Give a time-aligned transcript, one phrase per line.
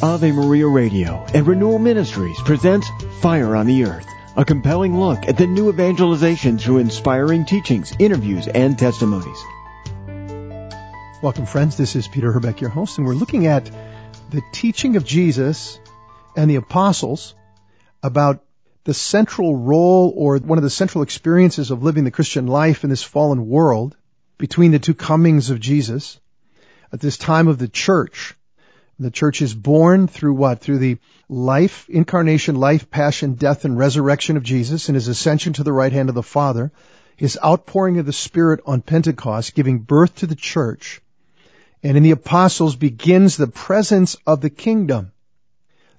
[0.00, 2.88] Ave Maria Radio and Renewal Ministries presents
[3.20, 8.46] Fire on the Earth, a compelling look at the new evangelization through inspiring teachings, interviews,
[8.46, 9.42] and testimonies.
[11.20, 11.76] Welcome, friends.
[11.76, 13.68] This is Peter Herbeck, your host, and we're looking at
[14.30, 15.80] the teaching of Jesus
[16.36, 17.34] and the apostles
[18.00, 18.44] about
[18.84, 22.90] the central role or one of the central experiences of living the Christian life in
[22.90, 23.96] this fallen world
[24.38, 26.20] between the two comings of Jesus
[26.92, 28.36] at this time of the church.
[29.00, 30.60] The church is born through what?
[30.60, 30.98] Through the
[31.28, 35.92] life, incarnation, life, passion, death, and resurrection of Jesus and his ascension to the right
[35.92, 36.72] hand of the Father,
[37.16, 41.00] his outpouring of the Spirit on Pentecost, giving birth to the church.
[41.82, 45.12] And in the apostles begins the presence of the kingdom,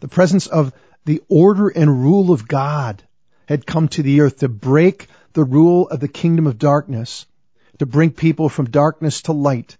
[0.01, 0.73] the presence of
[1.05, 3.01] the order and rule of God
[3.47, 7.25] had come to the earth to break the rule of the kingdom of darkness,
[7.79, 9.77] to bring people from darkness to light,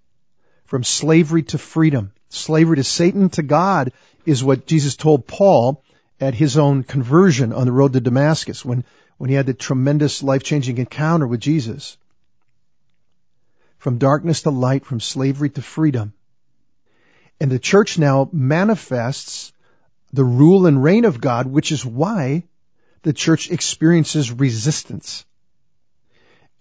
[0.70, 2.12] from slavery to freedom.
[2.30, 3.92] Slavery to Satan to God
[4.24, 5.84] is what Jesus told Paul
[6.22, 8.86] at his own conversion on the road to Damascus when,
[9.18, 11.98] when he had the tremendous life-changing encounter with Jesus.
[13.80, 16.14] From darkness to light, from slavery to freedom.
[17.42, 19.52] And the church now manifests
[20.14, 22.44] the rule and reign of God, which is why
[23.02, 25.26] the church experiences resistance.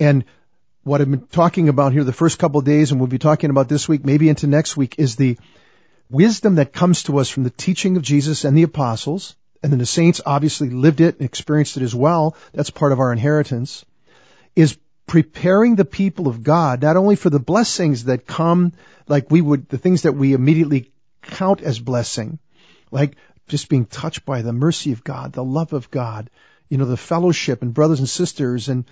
[0.00, 0.24] And
[0.82, 3.50] what I've been talking about here the first couple of days and we'll be talking
[3.50, 5.38] about this week, maybe into next week, is the
[6.10, 9.36] wisdom that comes to us from the teaching of Jesus and the apostles.
[9.62, 12.36] And then the saints obviously lived it and experienced it as well.
[12.52, 13.84] That's part of our inheritance.
[14.54, 18.72] Is preparing the people of God, not only for the blessings that come,
[19.08, 20.92] like we would, the things that we immediately
[21.22, 22.38] count as blessing,
[22.90, 23.16] like
[23.48, 26.30] just being touched by the mercy of God, the love of God,
[26.68, 28.84] you know, the fellowship and brothers and sisters and,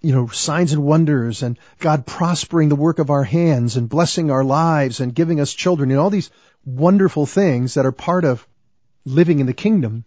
[0.00, 4.30] you know, signs and wonders and God prospering the work of our hands and blessing
[4.30, 6.30] our lives and giving us children and all these
[6.64, 8.46] wonderful things that are part of
[9.04, 10.04] living in the kingdom,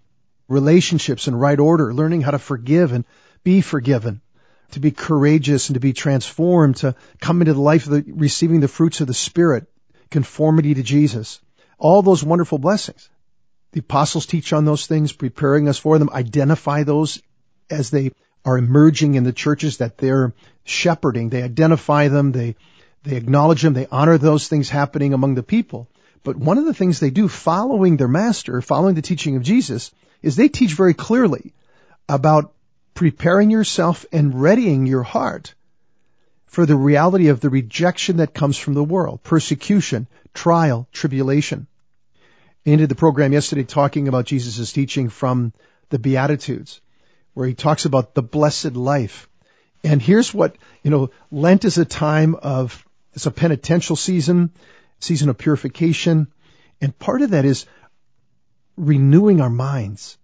[0.48, 3.06] relationships in right order, learning how to forgive and
[3.44, 4.22] be forgiven,
[4.72, 8.62] to be courageous and to be transformed, to come into the life of the, receiving
[8.62, 9.68] the fruits of the Spirit,
[10.10, 11.40] conformity to Jesus.
[11.78, 13.10] All those wonderful blessings.
[13.74, 17.22] The apostles teach on those things, preparing us for them, identify those
[17.70, 18.12] as they
[18.46, 20.34] are emerging in the churches that they're
[20.64, 21.30] shepherding.
[21.30, 22.56] They identify them, they,
[23.04, 25.90] they acknowledge them, they honor those things happening among the people.
[26.24, 29.92] But one of the things they do following their master, following the teaching of Jesus,
[30.22, 31.54] is they teach very clearly
[32.08, 32.54] about
[32.94, 35.54] preparing yourself and readying your heart
[36.46, 41.68] for the reality of the rejection that comes from the world, persecution, trial, tribulation
[42.66, 45.52] I ended the program yesterday talking about Jesus' teaching from
[45.90, 46.80] the Beatitudes,
[47.34, 49.30] where he talks about the blessed life.
[49.84, 54.52] And here's what, you know, Lent is a time of, it's a penitential season,
[55.00, 56.28] season of purification.
[56.80, 57.66] And part of that is
[58.78, 60.18] renewing our minds,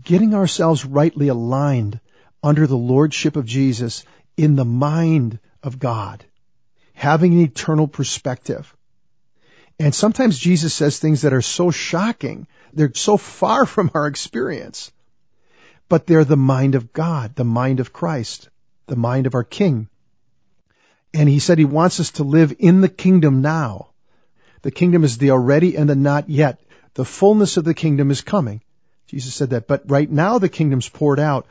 [0.00, 2.00] getting ourselves rightly aligned
[2.42, 4.04] under the lordship of Jesus
[4.36, 6.24] in the mind of God,
[6.94, 8.74] having an eternal perspective.
[9.78, 12.46] And sometimes Jesus says things that are so shocking.
[12.72, 14.92] They're so far from our experience.
[15.92, 18.48] But they're the mind of God, the mind of Christ,
[18.86, 19.90] the mind of our King.
[21.12, 23.90] And he said he wants us to live in the kingdom now.
[24.62, 26.62] The kingdom is the already and the not yet.
[26.94, 28.62] The fullness of the kingdom is coming.
[29.06, 29.68] Jesus said that.
[29.68, 31.46] But right now the kingdom's poured out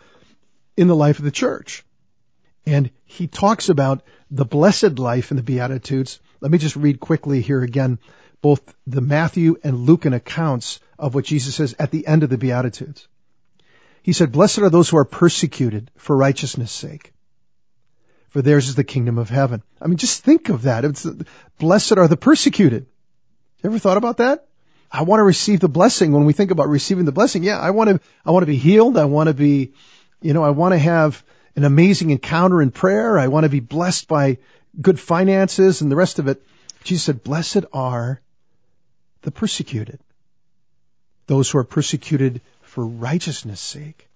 [0.75, 1.85] in the life of the church.
[2.66, 6.19] And he talks about the blessed life in the Beatitudes.
[6.40, 8.00] Let me just read quickly here again
[8.41, 12.40] both the Matthew and Lucan accounts of what Jesus says at the end of the
[12.40, 13.08] Beatitudes.
[14.02, 17.14] He said, Blessed are those who are persecuted for righteousness' sake,
[18.30, 19.62] for theirs is the kingdom of heaven.
[19.82, 20.86] I mean, just think of that.
[20.86, 21.06] It's,
[21.60, 22.88] blessed are the persecuted.
[23.64, 24.48] You ever thought about that?
[24.92, 26.12] I want to receive the blessing.
[26.12, 28.58] When we think about receiving the blessing, yeah, I want to, I want to be
[28.58, 28.98] healed.
[28.98, 29.74] I want to be,
[30.22, 31.24] you know, I want to have
[31.56, 33.18] an amazing encounter in prayer.
[33.18, 34.40] I want to be blessed by
[34.80, 36.44] good finances and the rest of it.
[36.84, 38.22] Jesus said, blessed are
[39.22, 40.00] the persecuted,
[41.28, 44.09] those who are persecuted for righteousness sake.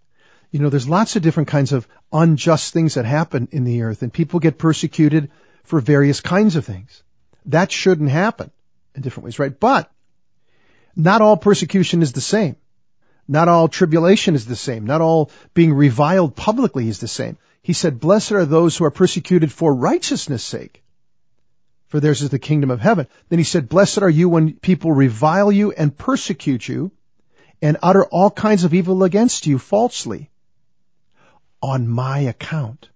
[0.50, 4.02] You know, there's lots of different kinds of unjust things that happen in the earth
[4.02, 5.30] and people get persecuted
[5.66, 7.04] for various kinds of things.
[7.48, 8.52] That shouldn't happen
[8.96, 9.60] in different ways, right?
[9.60, 9.92] But
[10.96, 12.56] not all persecution is the same.
[13.28, 14.86] Not all tribulation is the same.
[14.86, 17.38] Not all being reviled publicly is the same.
[17.62, 20.82] He said, blessed are those who are persecuted for righteousness sake
[21.88, 23.08] for theirs is the kingdom of heaven.
[23.28, 26.92] Then he said, blessed are you when people revile you and persecute you
[27.62, 30.30] and utter all kinds of evil against you falsely
[31.62, 32.90] on my account.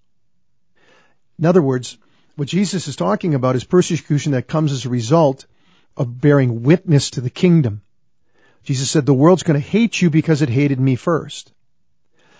[1.37, 1.97] In other words,
[2.35, 5.45] what Jesus is talking about is persecution that comes as a result
[5.97, 7.81] of bearing witness to the kingdom,
[8.63, 11.51] Jesus said, the world's going to hate you because it hated me first.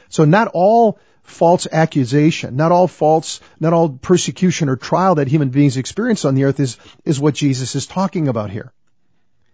[0.09, 5.49] So not all false accusation, not all false, not all persecution or trial that human
[5.49, 8.71] beings experience on the earth is, is what Jesus is talking about here.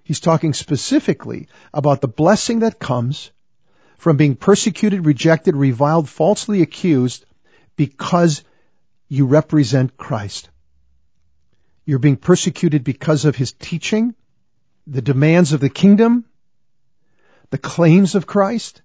[0.05, 3.31] He's talking specifically about the blessing that comes
[3.97, 7.25] from being persecuted, rejected, reviled, falsely accused
[7.75, 8.43] because
[9.09, 10.49] you represent Christ.
[11.85, 14.13] You're being persecuted because of his teaching,
[14.85, 16.25] the demands of the kingdom,
[17.49, 18.83] the claims of Christ.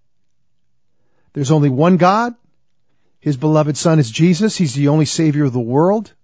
[1.34, 2.34] There's only one God.
[3.20, 4.56] His beloved son is Jesus.
[4.56, 6.14] He's the only savior of the world.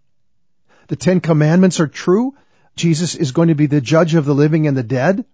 [0.88, 2.34] The Ten Commandments are true.
[2.76, 5.25] Jesus is going to be the judge of the living and the dead.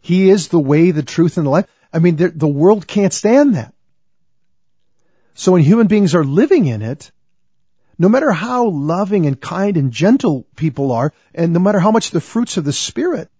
[0.00, 1.66] He is the way, the truth, and the life.
[1.92, 3.74] I mean, the world can't stand that.
[5.34, 7.10] So when human beings are living in it,
[7.98, 12.10] no matter how loving and kind and gentle people are, and no matter how much
[12.10, 13.30] the fruits of the Spirit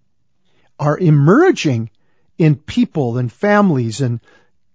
[0.78, 1.90] are emerging
[2.38, 4.20] in people and families and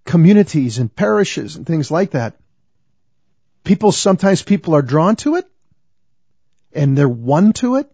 [0.06, 2.36] communities and parishes and things like that,
[3.64, 5.48] people, sometimes people are drawn to it
[6.74, 7.92] and they're won to it.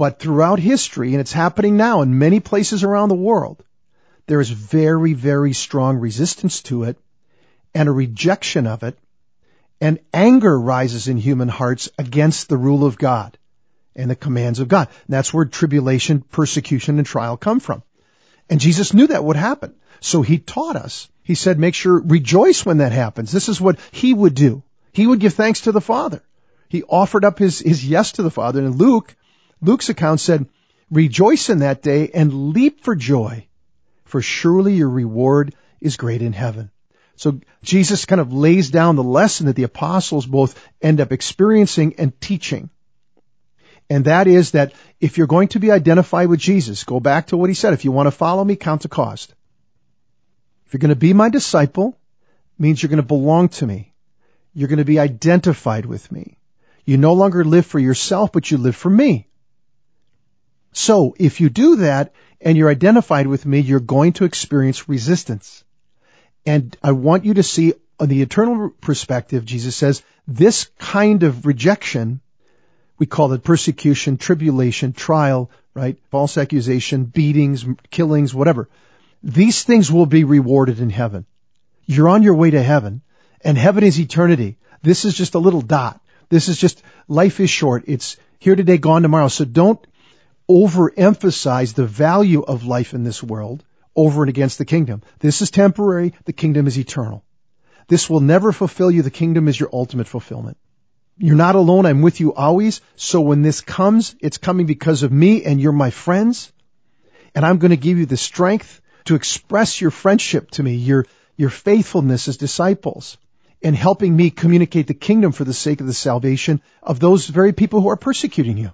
[0.00, 3.62] But throughout history, and it's happening now in many places around the world,
[4.26, 6.96] there is very, very strong resistance to it
[7.74, 8.96] and a rejection of it
[9.78, 13.36] and anger rises in human hearts against the rule of God
[13.94, 14.88] and the commands of God.
[15.06, 17.82] And that's where tribulation, persecution, and trial come from.
[18.48, 19.74] And Jesus knew that would happen.
[20.00, 21.10] So he taught us.
[21.24, 23.32] He said, make sure, rejoice when that happens.
[23.32, 24.62] This is what he would do.
[24.94, 26.22] He would give thanks to the Father.
[26.70, 28.60] He offered up his, his yes to the Father.
[28.60, 29.14] And Luke,
[29.62, 30.46] Luke's account said,
[30.90, 33.46] rejoice in that day and leap for joy,
[34.04, 36.70] for surely your reward is great in heaven.
[37.16, 41.96] So Jesus kind of lays down the lesson that the apostles both end up experiencing
[41.98, 42.70] and teaching.
[43.90, 47.36] And that is that if you're going to be identified with Jesus, go back to
[47.36, 47.74] what he said.
[47.74, 49.34] If you want to follow me, count the cost.
[50.66, 51.98] If you're going to be my disciple,
[52.56, 53.92] means you're going to belong to me.
[54.54, 56.38] You're going to be identified with me.
[56.84, 59.28] You no longer live for yourself, but you live for me.
[60.72, 65.64] So if you do that and you're identified with me, you're going to experience resistance.
[66.46, 71.44] And I want you to see on the eternal perspective, Jesus says, this kind of
[71.44, 72.20] rejection,
[72.98, 75.98] we call it persecution, tribulation, trial, right?
[76.10, 78.68] False accusation, beatings, killings, whatever.
[79.22, 81.26] These things will be rewarded in heaven.
[81.84, 83.02] You're on your way to heaven
[83.42, 84.56] and heaven is eternity.
[84.82, 86.00] This is just a little dot.
[86.28, 87.84] This is just, life is short.
[87.86, 89.28] It's here today, gone tomorrow.
[89.28, 89.84] So don't
[90.48, 93.64] overemphasize the value of life in this world
[93.96, 95.02] over and against the kingdom.
[95.18, 96.14] This is temporary.
[96.24, 97.24] The kingdom is eternal.
[97.88, 99.02] This will never fulfill you.
[99.02, 100.56] The kingdom is your ultimate fulfillment.
[101.18, 101.86] You're not alone.
[101.86, 102.80] I'm with you always.
[102.96, 106.52] So when this comes, it's coming because of me and you're my friends.
[107.34, 111.06] And I'm going to give you the strength to express your friendship to me, your,
[111.36, 113.18] your faithfulness as disciples
[113.62, 117.52] and helping me communicate the kingdom for the sake of the salvation of those very
[117.52, 118.72] people who are persecuting you.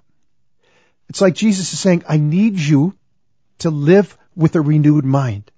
[1.09, 2.95] It's like Jesus is saying, I need you
[3.59, 5.51] to live with a renewed mind.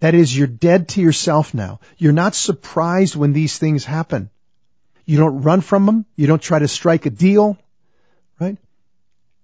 [0.00, 1.80] That is, you're dead to yourself now.
[1.96, 4.30] You're not surprised when these things happen.
[5.04, 6.06] You don't run from them.
[6.16, 7.58] You don't try to strike a deal,
[8.38, 8.58] right?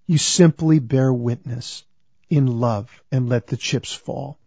[0.06, 1.82] You simply bear witness
[2.30, 4.38] in love and let the chips fall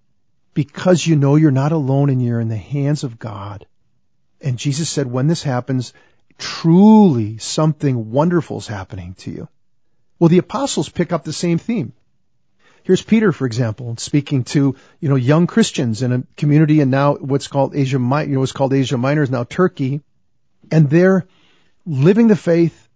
[0.53, 3.65] because you know you're not alone and you're in the hands of God.
[4.41, 5.93] And Jesus said, when this happens,
[6.37, 9.47] truly something wonderful is happening to you.
[10.19, 11.93] Well, the apostles pick up the same theme.
[12.83, 17.15] Here's Peter, for example, speaking to, you know, young Christians in a community and now
[17.15, 20.01] what's called Asia, you know, what's called Asia Minor is now Turkey.
[20.71, 21.27] And they're
[21.85, 22.87] living the faith.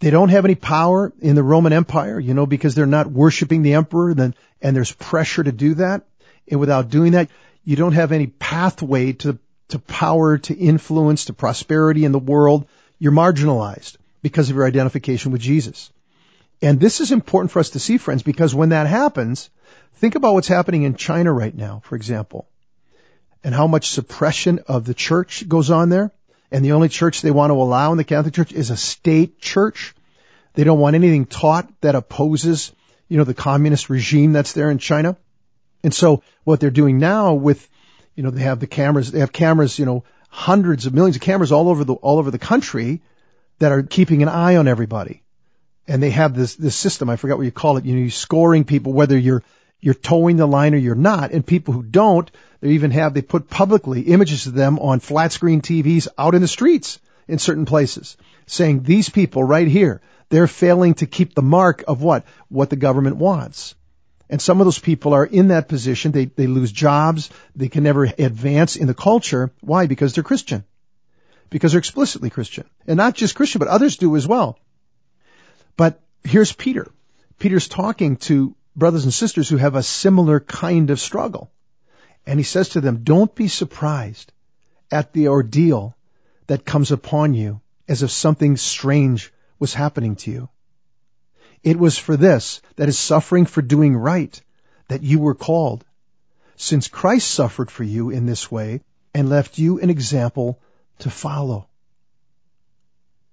[0.00, 3.62] They don't have any power in the Roman Empire, you know, because they're not worshiping
[3.62, 6.06] the emperor then, and there's pressure to do that.
[6.48, 7.30] And without doing that,
[7.64, 12.66] you don't have any pathway to, to power, to influence, to prosperity in the world.
[12.98, 15.90] You're marginalized because of your identification with Jesus.
[16.62, 19.48] And this is important for us to see, friends, because when that happens,
[19.94, 22.48] think about what's happening in China right now, for example,
[23.42, 26.12] and how much suppression of the church goes on there.
[26.52, 29.40] And the only church they want to allow in the Catholic Church is a state
[29.40, 29.94] church.
[30.54, 32.72] They don't want anything taught that opposes,
[33.08, 35.16] you know, the communist regime that's there in China.
[35.84, 37.66] And so what they're doing now with,
[38.16, 41.22] you know, they have the cameras, they have cameras, you know, hundreds of millions of
[41.22, 43.00] cameras all over the, all over the country
[43.60, 45.22] that are keeping an eye on everybody
[45.86, 47.10] and they have this this system.
[47.10, 47.84] I forgot what you call it.
[47.84, 49.42] You know, you're scoring people whether you're
[49.80, 51.32] you're toeing the line or you're not.
[51.32, 55.32] And people who don't, they even have they put publicly images of them on flat
[55.32, 60.46] screen TVs out in the streets in certain places, saying these people right here, they're
[60.46, 63.74] failing to keep the mark of what what the government wants.
[64.28, 66.12] And some of those people are in that position.
[66.12, 67.30] They, they lose jobs.
[67.56, 69.50] They can never advance in the culture.
[69.60, 69.86] Why?
[69.86, 70.62] Because they're Christian.
[71.50, 72.64] Because they're explicitly Christian.
[72.86, 74.56] And not just Christian, but others do as well.
[75.80, 76.86] But here's Peter.
[77.38, 81.50] Peter's talking to brothers and sisters who have a similar kind of struggle.
[82.26, 84.30] And he says to them, don't be surprised
[84.90, 85.96] at the ordeal
[86.48, 90.48] that comes upon you as if something strange was happening to you.
[91.62, 94.38] It was for this, that is suffering for doing right,
[94.88, 95.82] that you were called.
[96.56, 98.82] Since Christ suffered for you in this way
[99.14, 100.60] and left you an example
[100.98, 101.68] to follow.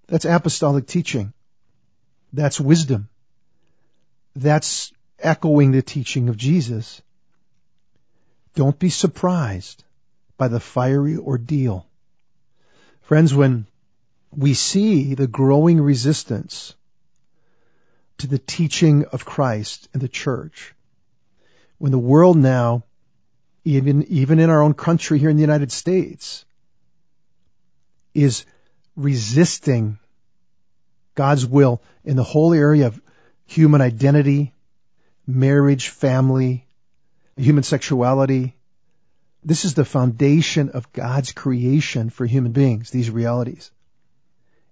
[0.08, 1.34] That's apostolic teaching.
[2.34, 3.10] That's wisdom.
[4.36, 7.02] That's echoing the teaching of Jesus.
[8.56, 9.84] Don't be surprised
[10.38, 11.88] by the fiery ordeal.
[13.02, 13.68] Friends, when
[14.36, 16.76] we see the growing resistance
[18.20, 20.74] to the teaching of Christ and the church.
[21.78, 22.84] When the world now,
[23.64, 26.46] even, even in our own country here in the United States,
[28.14, 28.46] is
[28.96, 30.00] resisting
[31.18, 33.02] God's will in the whole area of
[33.48, 34.54] human identity,
[35.26, 36.66] marriage, family,
[37.36, 38.56] human sexuality.
[39.44, 43.72] This is the foundation of God's creation for human beings, these realities.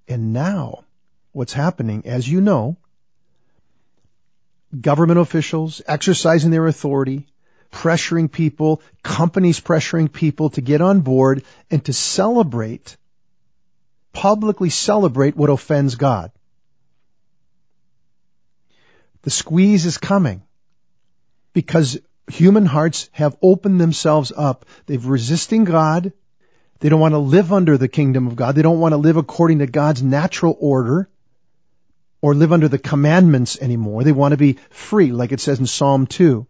[0.07, 0.85] And now,
[1.31, 2.77] what's happening, as you know,
[4.79, 7.25] government officials exercising their authority,
[7.71, 12.97] pressuring people, companies pressuring people to get on board and to celebrate,
[14.15, 16.31] publicly celebrate what offends God.
[19.21, 20.41] The squeeze is coming
[21.53, 21.99] because
[22.31, 24.65] human hearts have opened themselves up.
[24.85, 26.13] They've resisting God.
[26.79, 28.55] They don't want to live under the kingdom of God.
[28.55, 31.09] They don't want to live according to God's natural order
[32.21, 34.03] or live under the commandments anymore.
[34.03, 36.47] They want to be free, like it says in Psalm 2.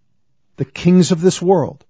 [0.58, 1.84] The kings of this world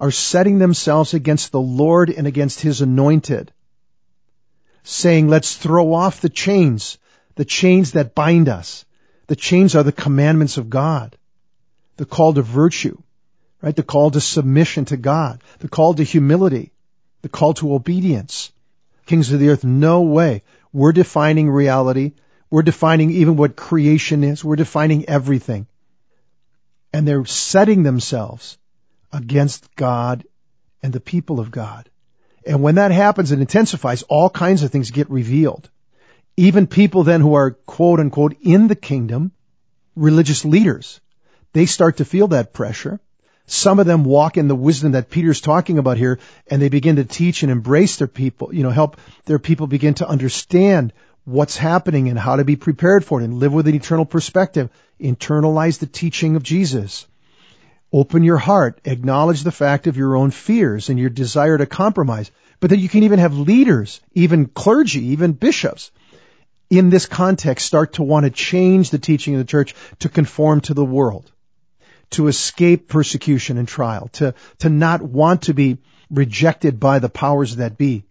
[0.00, 3.52] are setting themselves against the Lord and against his anointed,
[4.82, 6.98] saying, let's throw off the chains,
[7.34, 8.84] the chains that bind us.
[9.28, 11.16] The chains are the commandments of God,
[11.96, 13.00] the call to virtue,
[13.60, 13.74] right?
[13.74, 16.72] The call to submission to God, the call to humility,
[17.22, 18.52] the call to obedience.
[19.06, 20.42] Kings of the earth, no way.
[20.72, 22.12] We're defining reality
[22.52, 24.44] we're defining even what creation is.
[24.44, 25.66] We're defining everything.
[26.92, 28.58] And they're setting themselves
[29.10, 30.26] against God
[30.82, 31.88] and the people of God.
[32.46, 34.02] And when that happens, it intensifies.
[34.02, 35.70] All kinds of things get revealed.
[36.36, 39.32] Even people then who are quote unquote in the kingdom,
[39.94, 41.00] religious leaders,
[41.52, 43.00] they start to feel that pressure.
[43.46, 46.96] Some of them walk in the wisdom that Peter's talking about here and they begin
[46.96, 50.92] to teach and embrace their people, you know, help their people begin to understand
[51.24, 54.70] what's happening and how to be prepared for it and live with an eternal perspective.
[55.00, 57.06] Internalize the teaching of Jesus.
[57.92, 58.80] Open your heart.
[58.84, 62.30] Acknowledge the fact of your own fears and your desire to compromise.
[62.60, 65.90] But then you can even have leaders, even clergy, even bishops
[66.70, 70.62] in this context start to want to change the teaching of the church to conform
[70.62, 71.30] to the world,
[72.10, 75.76] to escape persecution and trial, to, to not want to be
[76.10, 78.04] rejected by the powers that be.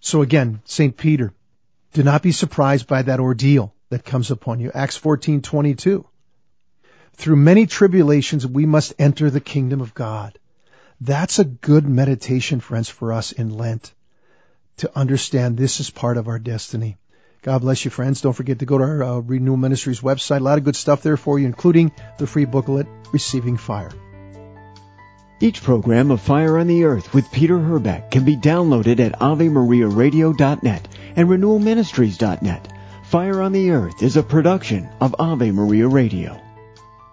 [0.00, 0.94] So again, St.
[0.94, 1.32] Peter,
[1.94, 4.70] do not be surprised by that ordeal that comes upon you.
[4.74, 6.04] Acts 14:22.
[7.20, 10.38] Through many tribulations we must enter the kingdom of God.
[11.02, 13.92] That's a good meditation, friends, for us in Lent
[14.78, 16.96] to understand this is part of our destiny.
[17.42, 18.22] God bless you, friends.
[18.22, 20.40] Don't forget to go to our uh, Renewal Ministries website.
[20.40, 23.92] A lot of good stuff there for you, including the free booklet, Receiving Fire.
[25.40, 30.88] Each program of Fire on the Earth with Peter Herbeck can be downloaded at AveMariaRadio.net
[31.16, 32.72] and renewalministries.net.
[33.04, 36.40] Fire on the Earth is a production of Ave Maria Radio.